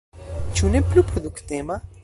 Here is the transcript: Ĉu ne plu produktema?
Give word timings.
Ĉu 0.59 0.71
ne 0.77 0.81
plu 0.87 1.05
produktema? 1.11 1.81